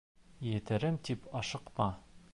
[0.51, 1.91] Етерем тип ашыҡма